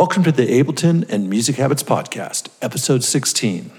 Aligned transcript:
Welcome 0.00 0.22
to 0.22 0.32
the 0.32 0.46
Ableton 0.46 1.06
and 1.10 1.28
Music 1.28 1.56
Habits 1.56 1.82
Podcast, 1.82 2.48
episode 2.62 3.04
16. 3.04 3.70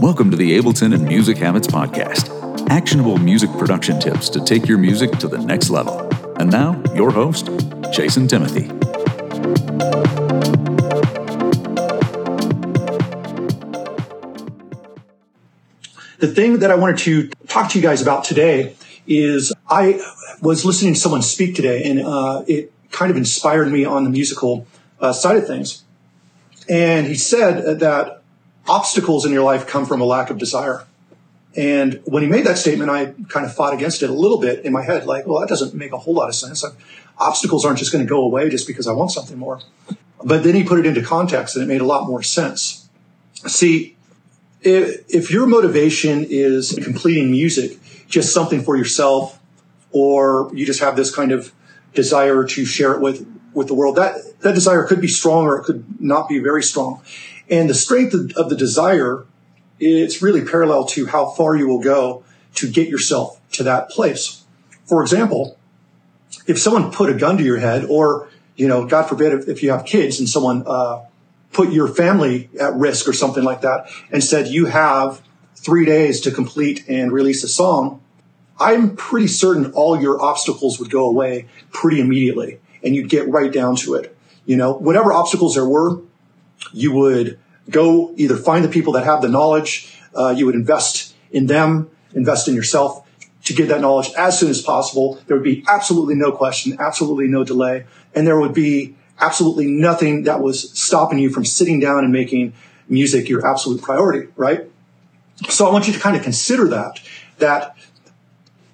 Welcome 0.00 0.30
to 0.30 0.36
the 0.38 0.58
Ableton 0.58 0.94
and 0.94 1.04
Music 1.04 1.36
Habits 1.36 1.66
Podcast 1.66 2.70
actionable 2.70 3.18
music 3.18 3.50
production 3.58 4.00
tips 4.00 4.30
to 4.30 4.42
take 4.42 4.66
your 4.66 4.78
music 4.78 5.10
to 5.18 5.28
the 5.28 5.36
next 5.36 5.68
level. 5.68 6.08
And 6.38 6.50
now, 6.50 6.82
your 6.94 7.10
host, 7.10 7.50
Jason 7.92 8.26
Timothy. 8.26 8.62
The 16.16 16.32
thing 16.34 16.60
that 16.60 16.70
I 16.70 16.76
wanted 16.76 16.96
to 17.00 17.28
talk 17.46 17.72
to 17.72 17.78
you 17.78 17.82
guys 17.82 18.00
about 18.00 18.24
today 18.24 18.74
is 19.06 19.52
I 19.68 20.00
was 20.40 20.64
listening 20.64 20.94
to 20.94 20.98
someone 20.98 21.20
speak 21.20 21.54
today, 21.54 21.82
and 21.84 22.00
uh, 22.00 22.42
it 22.48 22.72
kind 22.90 23.10
of 23.10 23.18
inspired 23.18 23.70
me 23.70 23.84
on 23.84 24.04
the 24.04 24.10
musical 24.10 24.66
uh, 25.00 25.12
side 25.12 25.36
of 25.36 25.46
things. 25.46 25.84
And 26.68 27.06
he 27.06 27.14
said 27.14 27.80
that 27.80 28.22
obstacles 28.68 29.24
in 29.24 29.32
your 29.32 29.42
life 29.42 29.66
come 29.66 29.86
from 29.86 30.00
a 30.00 30.04
lack 30.04 30.30
of 30.30 30.38
desire. 30.38 30.84
And 31.56 32.00
when 32.04 32.22
he 32.22 32.28
made 32.28 32.44
that 32.46 32.58
statement, 32.58 32.90
I 32.90 33.14
kind 33.28 33.46
of 33.46 33.54
fought 33.54 33.72
against 33.72 34.02
it 34.02 34.10
a 34.10 34.12
little 34.12 34.38
bit 34.38 34.64
in 34.64 34.72
my 34.72 34.82
head, 34.82 35.06
like, 35.06 35.26
well, 35.26 35.40
that 35.40 35.48
doesn't 35.48 35.74
make 35.74 35.92
a 35.92 35.98
whole 35.98 36.14
lot 36.14 36.28
of 36.28 36.34
sense. 36.34 36.64
obstacles 37.18 37.64
aren't 37.64 37.78
just 37.78 37.90
going 37.90 38.04
to 38.04 38.08
go 38.08 38.22
away 38.22 38.48
just 38.50 38.66
because 38.66 38.86
I 38.86 38.92
want 38.92 39.10
something 39.10 39.38
more. 39.38 39.60
But 40.22 40.42
then 40.44 40.54
he 40.54 40.62
put 40.62 40.78
it 40.78 40.86
into 40.86 41.02
context 41.02 41.56
and 41.56 41.64
it 41.64 41.66
made 41.66 41.80
a 41.80 41.86
lot 41.86 42.06
more 42.06 42.22
sense. 42.22 42.88
See, 43.46 43.96
if, 44.62 45.04
if 45.08 45.30
your 45.30 45.46
motivation 45.46 46.26
is 46.28 46.78
completing 46.82 47.30
music, 47.30 47.78
just 48.08 48.32
something 48.32 48.62
for 48.62 48.76
yourself, 48.76 49.38
or 49.90 50.50
you 50.54 50.66
just 50.66 50.80
have 50.80 50.96
this 50.96 51.14
kind 51.14 51.32
of 51.32 51.52
desire 51.94 52.44
to 52.44 52.64
share 52.64 52.92
it 52.92 53.00
with 53.00 53.26
with 53.58 53.68
the 53.68 53.74
world. 53.74 53.96
That 53.96 54.40
that 54.40 54.54
desire 54.54 54.84
could 54.84 55.00
be 55.00 55.08
strong 55.08 55.44
or 55.46 55.58
it 55.58 55.64
could 55.64 56.00
not 56.00 56.28
be 56.28 56.38
very 56.38 56.62
strong. 56.62 57.02
And 57.50 57.68
the 57.68 57.74
strength 57.74 58.14
of, 58.14 58.32
of 58.36 58.50
the 58.50 58.56
desire, 58.56 59.26
it's 59.78 60.22
really 60.22 60.44
parallel 60.44 60.86
to 60.86 61.06
how 61.06 61.30
far 61.30 61.56
you 61.56 61.66
will 61.66 61.80
go 61.80 62.24
to 62.54 62.70
get 62.70 62.88
yourself 62.88 63.40
to 63.52 63.62
that 63.64 63.90
place. 63.90 64.44
For 64.84 65.02
example, 65.02 65.58
if 66.46 66.58
someone 66.58 66.90
put 66.90 67.10
a 67.10 67.14
gun 67.14 67.36
to 67.38 67.44
your 67.44 67.58
head, 67.58 67.84
or 67.84 68.28
you 68.56 68.68
know, 68.68 68.86
God 68.86 69.04
forbid, 69.04 69.32
if, 69.32 69.48
if 69.48 69.62
you 69.62 69.70
have 69.70 69.84
kids 69.84 70.18
and 70.18 70.28
someone 70.28 70.64
uh, 70.66 71.04
put 71.52 71.72
your 71.72 71.88
family 71.88 72.50
at 72.60 72.74
risk 72.74 73.08
or 73.08 73.12
something 73.12 73.44
like 73.44 73.62
that, 73.62 73.90
and 74.10 74.22
said 74.22 74.48
you 74.48 74.66
have 74.66 75.22
three 75.56 75.84
days 75.84 76.20
to 76.22 76.30
complete 76.30 76.88
and 76.88 77.12
release 77.12 77.44
a 77.44 77.48
song, 77.48 78.00
I'm 78.58 78.96
pretty 78.96 79.28
certain 79.28 79.72
all 79.72 80.00
your 80.00 80.20
obstacles 80.20 80.80
would 80.80 80.90
go 80.90 81.08
away 81.08 81.46
pretty 81.70 82.00
immediately 82.00 82.58
and 82.82 82.94
you'd 82.94 83.08
get 83.08 83.28
right 83.28 83.52
down 83.52 83.76
to 83.76 83.94
it. 83.94 84.16
You 84.46 84.56
know, 84.56 84.72
whatever 84.72 85.12
obstacles 85.12 85.54
there 85.54 85.68
were, 85.68 86.00
you 86.72 86.92
would 86.92 87.38
go 87.70 88.12
either 88.16 88.36
find 88.36 88.64
the 88.64 88.68
people 88.68 88.94
that 88.94 89.04
have 89.04 89.22
the 89.22 89.28
knowledge, 89.28 89.94
uh, 90.14 90.34
you 90.36 90.46
would 90.46 90.54
invest 90.54 91.14
in 91.30 91.46
them, 91.46 91.90
invest 92.14 92.48
in 92.48 92.54
yourself 92.54 93.06
to 93.44 93.52
get 93.52 93.68
that 93.68 93.80
knowledge 93.80 94.10
as 94.16 94.38
soon 94.38 94.50
as 94.50 94.62
possible. 94.62 95.20
There 95.26 95.36
would 95.36 95.44
be 95.44 95.64
absolutely 95.68 96.14
no 96.14 96.32
question, 96.32 96.76
absolutely 96.78 97.28
no 97.28 97.44
delay, 97.44 97.86
and 98.14 98.26
there 98.26 98.38
would 98.38 98.54
be 98.54 98.96
absolutely 99.20 99.66
nothing 99.66 100.24
that 100.24 100.40
was 100.40 100.70
stopping 100.78 101.18
you 101.18 101.30
from 101.30 101.44
sitting 101.44 101.80
down 101.80 102.04
and 102.04 102.12
making 102.12 102.52
music 102.88 103.28
your 103.28 103.46
absolute 103.46 103.82
priority, 103.82 104.28
right? 104.36 104.70
So 105.48 105.66
I 105.66 105.72
want 105.72 105.86
you 105.86 105.92
to 105.92 106.00
kind 106.00 106.16
of 106.16 106.22
consider 106.22 106.68
that, 106.68 107.00
that 107.38 107.76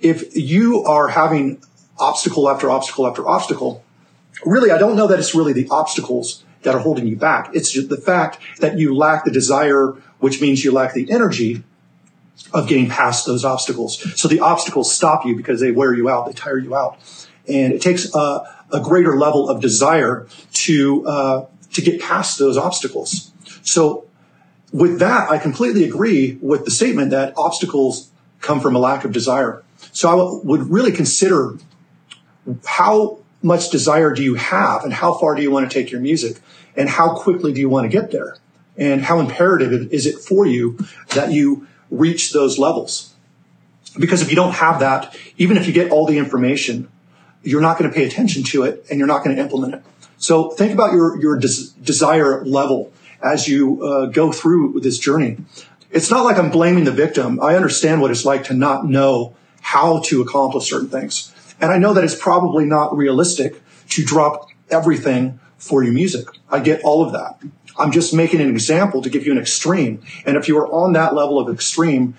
if 0.00 0.36
you 0.36 0.84
are 0.84 1.08
having 1.08 1.62
obstacle 1.98 2.48
after 2.48 2.70
obstacle 2.70 3.06
after 3.06 3.26
obstacle, 3.26 3.84
really, 4.44 4.70
I 4.70 4.78
don't 4.78 4.96
know 4.96 5.06
that 5.06 5.18
it's 5.18 5.34
really 5.34 5.52
the 5.52 5.68
obstacles 5.70 6.44
that 6.62 6.74
are 6.74 6.80
holding 6.80 7.06
you 7.06 7.16
back. 7.16 7.50
It's 7.54 7.72
the 7.86 7.96
fact 7.96 8.38
that 8.58 8.78
you 8.78 8.94
lack 8.94 9.24
the 9.24 9.30
desire, 9.30 9.92
which 10.18 10.40
means 10.40 10.64
you 10.64 10.72
lack 10.72 10.94
the 10.94 11.10
energy 11.10 11.62
of 12.52 12.68
getting 12.68 12.88
past 12.88 13.26
those 13.26 13.44
obstacles. 13.44 14.00
So 14.20 14.28
the 14.28 14.40
obstacles 14.40 14.94
stop 14.94 15.24
you 15.24 15.36
because 15.36 15.60
they 15.60 15.70
wear 15.70 15.92
you 15.94 16.08
out, 16.08 16.26
they 16.26 16.32
tire 16.32 16.58
you 16.58 16.74
out. 16.74 16.98
And 17.46 17.72
it 17.72 17.80
takes 17.80 18.14
a, 18.14 18.42
a 18.72 18.80
greater 18.80 19.16
level 19.16 19.48
of 19.48 19.60
desire 19.60 20.26
to, 20.52 21.06
uh, 21.06 21.46
to 21.72 21.82
get 21.82 22.00
past 22.00 22.38
those 22.38 22.56
obstacles. 22.56 23.32
So 23.62 24.06
with 24.72 24.98
that, 24.98 25.30
I 25.30 25.38
completely 25.38 25.84
agree 25.84 26.38
with 26.40 26.64
the 26.64 26.70
statement 26.70 27.10
that 27.10 27.34
obstacles 27.36 28.10
come 28.40 28.60
from 28.60 28.76
a 28.76 28.78
lack 28.78 29.04
of 29.04 29.12
desire. 29.12 29.62
So 29.92 30.08
I 30.08 30.12
w- 30.12 30.40
would 30.44 30.70
really 30.70 30.92
consider 30.92 31.56
how 32.64 33.18
much 33.42 33.70
desire 33.70 34.12
do 34.12 34.22
you 34.22 34.34
have 34.34 34.84
and 34.84 34.92
how 34.92 35.14
far 35.14 35.34
do 35.34 35.42
you 35.42 35.50
want 35.50 35.70
to 35.70 35.74
take 35.74 35.90
your 35.90 36.00
music 36.00 36.38
and 36.76 36.88
how 36.88 37.14
quickly 37.14 37.52
do 37.52 37.60
you 37.60 37.68
want 37.68 37.84
to 37.84 37.88
get 37.88 38.10
there? 38.10 38.36
And 38.76 39.02
how 39.02 39.18
imperative 39.18 39.92
is 39.92 40.06
it 40.06 40.18
for 40.18 40.46
you 40.46 40.78
that 41.10 41.32
you 41.32 41.66
reach 41.90 42.32
those 42.32 42.58
levels? 42.58 43.14
Because 43.98 44.22
if 44.22 44.30
you 44.30 44.36
don't 44.36 44.54
have 44.54 44.80
that 44.80 45.16
even 45.36 45.56
if 45.56 45.66
you 45.66 45.72
get 45.72 45.90
all 45.90 46.06
the 46.06 46.18
information 46.18 46.88
you're 47.42 47.60
not 47.60 47.78
going 47.78 47.90
to 47.90 47.94
pay 47.94 48.04
attention 48.04 48.42
to 48.42 48.64
it 48.64 48.84
and 48.90 48.98
you're 48.98 49.08
not 49.08 49.24
going 49.24 49.34
to 49.34 49.42
implement 49.42 49.74
it. 49.74 49.82
So 50.18 50.50
think 50.50 50.72
about 50.72 50.92
your 50.92 51.20
your 51.20 51.38
des- 51.38 51.70
desire 51.82 52.44
level 52.44 52.92
as 53.22 53.48
you 53.48 53.84
uh, 53.84 54.06
go 54.06 54.32
through 54.32 54.80
this 54.80 54.98
journey. 54.98 55.38
It's 55.90 56.10
not 56.10 56.24
like 56.24 56.36
i'm 56.36 56.50
blaming 56.50 56.84
the 56.84 56.92
victim. 56.92 57.40
I 57.40 57.56
understand 57.56 58.00
what 58.02 58.10
it's 58.10 58.24
like 58.24 58.44
to 58.44 58.54
not 58.54 58.84
know 58.84 59.34
how 59.60 60.00
to 60.00 60.22
accomplish 60.22 60.68
certain 60.68 60.88
things 60.88 61.32
and 61.60 61.72
I 61.72 61.78
know 61.78 61.94
that 61.94 62.04
it's 62.04 62.14
probably 62.14 62.64
not 62.64 62.96
realistic 62.96 63.62
to 63.90 64.04
drop 64.04 64.48
everything 64.70 65.40
for 65.56 65.82
your 65.82 65.92
music. 65.92 66.28
I 66.50 66.60
get 66.60 66.82
all 66.82 67.04
of 67.04 67.12
that. 67.12 67.40
I'm 67.78 67.92
just 67.92 68.12
making 68.14 68.40
an 68.40 68.48
example 68.50 69.02
to 69.02 69.10
give 69.10 69.24
you 69.26 69.32
an 69.32 69.38
extreme. 69.38 70.02
And 70.24 70.36
if 70.36 70.48
you 70.48 70.56
were 70.56 70.68
on 70.68 70.92
that 70.94 71.14
level 71.14 71.38
of 71.38 71.52
extreme, 71.52 72.16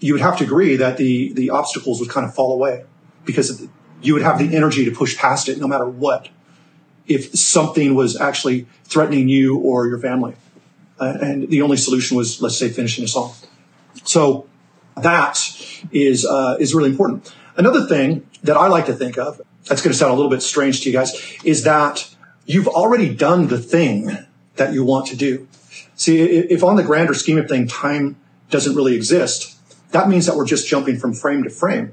you 0.00 0.12
would 0.12 0.22
have 0.22 0.38
to 0.38 0.44
agree 0.44 0.76
that 0.76 0.96
the, 0.96 1.32
the 1.32 1.50
obstacles 1.50 2.00
would 2.00 2.08
kind 2.08 2.26
of 2.26 2.34
fall 2.34 2.52
away 2.52 2.84
because 3.24 3.66
you 4.00 4.14
would 4.14 4.22
have 4.22 4.38
the 4.38 4.56
energy 4.56 4.84
to 4.84 4.90
push 4.90 5.16
past 5.16 5.48
it 5.48 5.58
no 5.58 5.66
matter 5.66 5.86
what. 5.86 6.28
If 7.06 7.34
something 7.38 7.94
was 7.94 8.20
actually 8.20 8.66
threatening 8.84 9.28
you 9.28 9.58
or 9.58 9.86
your 9.86 9.98
family. 9.98 10.34
Uh, 11.00 11.16
and 11.20 11.48
the 11.48 11.62
only 11.62 11.76
solution 11.76 12.16
was, 12.16 12.42
let's 12.42 12.58
say, 12.58 12.68
finishing 12.68 13.04
a 13.04 13.08
song. 13.08 13.32
So 14.04 14.46
that 14.96 15.38
is, 15.92 16.26
uh, 16.26 16.56
is 16.58 16.74
really 16.74 16.90
important. 16.90 17.32
Another 17.58 17.86
thing 17.86 18.24
that 18.44 18.56
I 18.56 18.68
like 18.68 18.86
to 18.86 18.92
think 18.92 19.18
of, 19.18 19.42
that's 19.66 19.82
going 19.82 19.92
to 19.92 19.98
sound 19.98 20.12
a 20.12 20.14
little 20.14 20.30
bit 20.30 20.42
strange 20.42 20.82
to 20.82 20.90
you 20.90 20.92
guys, 20.92 21.36
is 21.44 21.64
that 21.64 22.08
you've 22.46 22.68
already 22.68 23.12
done 23.12 23.48
the 23.48 23.58
thing 23.58 24.16
that 24.54 24.72
you 24.72 24.84
want 24.84 25.08
to 25.08 25.16
do. 25.16 25.48
See, 25.96 26.20
if 26.20 26.62
on 26.62 26.76
the 26.76 26.84
grander 26.84 27.14
scheme 27.14 27.36
of 27.36 27.48
thing, 27.48 27.66
time 27.66 28.16
doesn't 28.50 28.76
really 28.76 28.94
exist, 28.94 29.56
that 29.90 30.08
means 30.08 30.26
that 30.26 30.36
we're 30.36 30.46
just 30.46 30.68
jumping 30.68 30.98
from 30.98 31.12
frame 31.12 31.42
to 31.42 31.50
frame. 31.50 31.92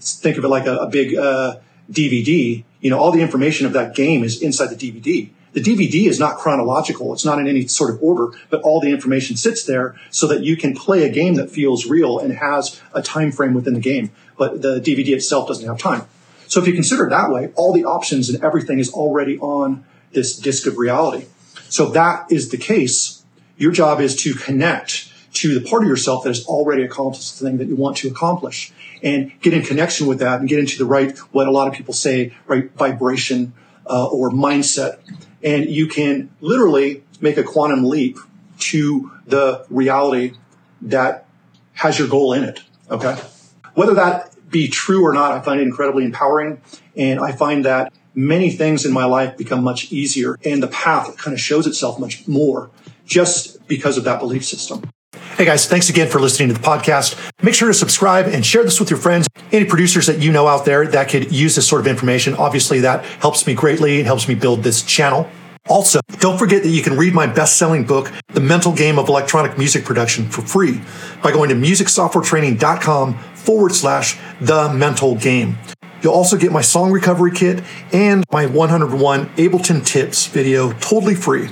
Think 0.00 0.36
of 0.36 0.44
it 0.44 0.48
like 0.48 0.66
a, 0.66 0.78
a 0.78 0.88
big 0.88 1.14
uh, 1.14 1.56
DVD. 1.90 2.64
You 2.80 2.90
know, 2.90 2.98
all 2.98 3.12
the 3.12 3.20
information 3.20 3.66
of 3.66 3.72
that 3.74 3.94
game 3.94 4.24
is 4.24 4.42
inside 4.42 4.76
the 4.76 4.76
DVD. 4.76 5.30
The 5.54 5.60
DVD 5.60 6.06
is 6.06 6.18
not 6.18 6.36
chronological. 6.36 7.12
It's 7.12 7.24
not 7.24 7.38
in 7.38 7.46
any 7.46 7.68
sort 7.68 7.90
of 7.90 8.02
order, 8.02 8.36
but 8.50 8.60
all 8.62 8.80
the 8.80 8.90
information 8.90 9.36
sits 9.36 9.64
there 9.64 9.94
so 10.10 10.26
that 10.26 10.42
you 10.42 10.56
can 10.56 10.74
play 10.74 11.04
a 11.04 11.08
game 11.08 11.34
that 11.34 11.48
feels 11.48 11.86
real 11.86 12.18
and 12.18 12.32
has 12.34 12.80
a 12.92 13.00
time 13.00 13.30
frame 13.30 13.54
within 13.54 13.74
the 13.74 13.80
game. 13.80 14.10
But 14.36 14.62
the 14.62 14.80
DVD 14.80 15.10
itself 15.10 15.46
doesn't 15.46 15.66
have 15.66 15.78
time. 15.78 16.02
So 16.48 16.60
if 16.60 16.66
you 16.66 16.72
consider 16.72 17.06
it 17.06 17.10
that 17.10 17.30
way, 17.30 17.52
all 17.54 17.72
the 17.72 17.84
options 17.84 18.28
and 18.28 18.42
everything 18.42 18.80
is 18.80 18.92
already 18.92 19.38
on 19.38 19.84
this 20.12 20.36
disk 20.36 20.66
of 20.66 20.76
reality. 20.76 21.26
So 21.68 21.86
if 21.86 21.94
that 21.94 22.30
is 22.30 22.50
the 22.50 22.58
case, 22.58 23.24
your 23.56 23.70
job 23.70 24.00
is 24.00 24.16
to 24.22 24.34
connect 24.34 25.10
to 25.34 25.58
the 25.58 25.68
part 25.68 25.82
of 25.82 25.88
yourself 25.88 26.24
that 26.24 26.30
has 26.30 26.44
already 26.46 26.82
accomplished 26.82 27.38
the 27.38 27.46
thing 27.46 27.58
that 27.58 27.68
you 27.68 27.76
want 27.76 27.96
to 27.98 28.08
accomplish 28.08 28.72
and 29.02 29.32
get 29.40 29.52
in 29.52 29.62
connection 29.62 30.06
with 30.06 30.18
that 30.20 30.40
and 30.40 30.48
get 30.48 30.58
into 30.58 30.78
the 30.78 30.84
right, 30.84 31.16
what 31.32 31.46
a 31.46 31.50
lot 31.50 31.68
of 31.68 31.74
people 31.74 31.94
say, 31.94 32.34
right 32.46 32.70
vibration 32.72 33.52
uh, 33.86 34.06
or 34.06 34.30
mindset 34.30 34.98
and 35.44 35.68
you 35.68 35.86
can 35.86 36.30
literally 36.40 37.04
make 37.20 37.36
a 37.36 37.44
quantum 37.44 37.84
leap 37.84 38.18
to 38.58 39.12
the 39.26 39.64
reality 39.68 40.32
that 40.82 41.26
has 41.74 41.98
your 41.98 42.08
goal 42.08 42.32
in 42.32 42.44
it. 42.44 42.62
Okay. 42.90 43.16
Whether 43.74 43.94
that 43.94 44.34
be 44.50 44.68
true 44.68 45.04
or 45.04 45.12
not, 45.12 45.32
I 45.32 45.40
find 45.40 45.60
it 45.60 45.64
incredibly 45.64 46.04
empowering. 46.04 46.60
And 46.96 47.20
I 47.20 47.32
find 47.32 47.64
that 47.64 47.92
many 48.14 48.50
things 48.50 48.86
in 48.86 48.92
my 48.92 49.04
life 49.04 49.36
become 49.36 49.62
much 49.62 49.92
easier 49.92 50.38
and 50.44 50.62
the 50.62 50.68
path 50.68 51.16
kind 51.16 51.34
of 51.34 51.40
shows 51.40 51.66
itself 51.66 51.98
much 51.98 52.26
more 52.28 52.70
just 53.04 53.66
because 53.66 53.98
of 53.98 54.04
that 54.04 54.20
belief 54.20 54.44
system. 54.44 54.82
Hey 55.36 55.44
guys, 55.44 55.66
thanks 55.66 55.90
again 55.90 56.08
for 56.08 56.20
listening 56.20 56.48
to 56.48 56.54
the 56.54 56.60
podcast. 56.60 57.18
Make 57.42 57.54
sure 57.54 57.66
to 57.66 57.74
subscribe 57.74 58.26
and 58.26 58.46
share 58.46 58.62
this 58.62 58.78
with 58.78 58.88
your 58.88 59.00
friends. 59.00 59.26
Any 59.50 59.64
producers 59.64 60.06
that 60.06 60.20
you 60.20 60.30
know 60.30 60.46
out 60.46 60.64
there 60.64 60.86
that 60.86 61.08
could 61.08 61.32
use 61.32 61.56
this 61.56 61.66
sort 61.66 61.80
of 61.80 61.88
information, 61.88 62.34
obviously 62.34 62.80
that 62.80 63.04
helps 63.04 63.44
me 63.44 63.54
greatly. 63.54 63.98
It 63.98 64.06
helps 64.06 64.28
me 64.28 64.36
build 64.36 64.62
this 64.62 64.84
channel. 64.84 65.28
Also, 65.68 66.00
don't 66.18 66.38
forget 66.38 66.62
that 66.62 66.68
you 66.68 66.82
can 66.82 66.96
read 66.96 67.14
my 67.14 67.26
best 67.26 67.56
selling 67.56 67.84
book, 67.84 68.12
The 68.28 68.40
Mental 68.40 68.72
Game 68.72 68.98
of 68.98 69.08
Electronic 69.08 69.56
Music 69.56 69.84
Production, 69.84 70.28
for 70.28 70.42
free 70.42 70.82
by 71.22 71.32
going 71.32 71.48
to 71.48 71.54
musicsoftwaretraining.com 71.54 73.14
forward 73.34 73.72
slash 73.72 74.18
the 74.42 74.72
mental 74.74 75.14
game. 75.14 75.56
You'll 76.02 76.12
also 76.12 76.36
get 76.36 76.52
my 76.52 76.60
song 76.60 76.92
recovery 76.92 77.30
kit 77.30 77.64
and 77.94 78.24
my 78.30 78.44
101 78.44 79.26
Ableton 79.26 79.86
tips 79.86 80.26
video 80.26 80.72
totally 80.74 81.14
free. 81.14 81.48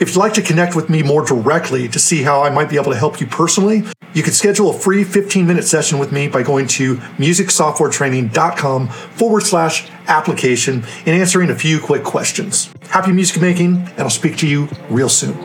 If 0.00 0.08
you'd 0.08 0.16
like 0.16 0.32
to 0.34 0.42
connect 0.42 0.74
with 0.74 0.88
me 0.88 1.02
more 1.02 1.22
directly 1.22 1.86
to 1.88 1.98
see 1.98 2.22
how 2.22 2.42
I 2.42 2.48
might 2.48 2.70
be 2.70 2.76
able 2.76 2.92
to 2.92 2.96
help 2.96 3.20
you 3.20 3.26
personally, 3.26 3.84
you 4.14 4.22
can 4.22 4.32
schedule 4.32 4.70
a 4.70 4.78
free 4.78 5.04
15 5.04 5.46
minute 5.46 5.64
session 5.64 5.98
with 5.98 6.12
me 6.12 6.28
by 6.28 6.42
going 6.42 6.66
to 6.68 6.96
musicsoftwaretraining.com 6.96 8.88
forward 8.88 9.42
slash 9.42 9.88
application 10.06 10.84
and 11.06 11.08
answering 11.08 11.50
a 11.50 11.54
few 11.54 11.80
quick 11.80 12.04
questions. 12.04 12.72
Happy 12.88 13.12
music 13.12 13.40
making, 13.40 13.76
and 13.76 14.00
I'll 14.00 14.10
speak 14.10 14.36
to 14.38 14.48
you 14.48 14.68
real 14.88 15.08
soon. 15.08 15.38